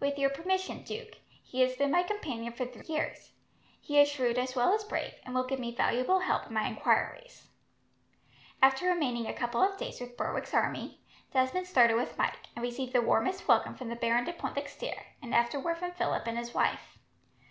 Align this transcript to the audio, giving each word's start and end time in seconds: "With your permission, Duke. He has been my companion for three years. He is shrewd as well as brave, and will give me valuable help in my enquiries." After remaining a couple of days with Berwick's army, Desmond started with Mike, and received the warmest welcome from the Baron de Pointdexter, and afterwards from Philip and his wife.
"With 0.00 0.18
your 0.18 0.30
permission, 0.30 0.82
Duke. 0.82 1.18
He 1.42 1.60
has 1.60 1.76
been 1.76 1.90
my 1.90 2.02
companion 2.02 2.54
for 2.54 2.64
three 2.64 2.86
years. 2.86 3.32
He 3.82 4.00
is 4.00 4.08
shrewd 4.08 4.38
as 4.38 4.56
well 4.56 4.72
as 4.72 4.82
brave, 4.82 5.12
and 5.26 5.34
will 5.34 5.44
give 5.46 5.58
me 5.58 5.74
valuable 5.74 6.20
help 6.20 6.46
in 6.46 6.54
my 6.54 6.66
enquiries." 6.66 7.48
After 8.62 8.86
remaining 8.86 9.26
a 9.26 9.34
couple 9.34 9.60
of 9.60 9.76
days 9.76 10.00
with 10.00 10.16
Berwick's 10.16 10.54
army, 10.54 11.02
Desmond 11.34 11.66
started 11.66 11.96
with 11.98 12.16
Mike, 12.16 12.46
and 12.56 12.62
received 12.62 12.94
the 12.94 13.02
warmest 13.02 13.46
welcome 13.46 13.74
from 13.74 13.90
the 13.90 13.96
Baron 13.96 14.24
de 14.24 14.32
Pointdexter, 14.32 15.02
and 15.20 15.34
afterwards 15.34 15.80
from 15.80 15.92
Philip 15.92 16.26
and 16.26 16.38
his 16.38 16.54
wife. 16.54 16.96